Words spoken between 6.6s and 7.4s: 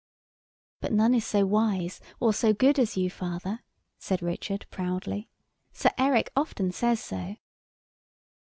says so."